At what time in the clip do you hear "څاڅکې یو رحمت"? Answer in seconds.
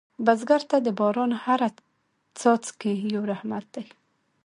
2.39-3.65